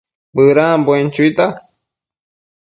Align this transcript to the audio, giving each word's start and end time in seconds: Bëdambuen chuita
Bëdambuen 0.35 1.07
chuita 1.15 1.45